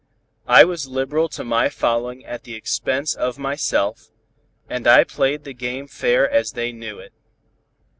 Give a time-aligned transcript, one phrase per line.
[0.47, 4.09] I was liberal to my following at the expense of myself,
[4.67, 7.13] and I played the game fair as they knew it.